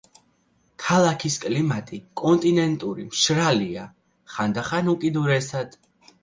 ქალაქის 0.83 1.35
კლიმატი 1.43 1.99
კონტინენტური 2.21 3.05
მშრალია, 3.11 3.85
ხანდახან 4.37 4.91
უკიდურესად. 4.97 5.79